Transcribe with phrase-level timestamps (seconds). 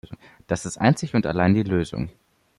[0.47, 2.09] Das ist einzig und allein die Lösung.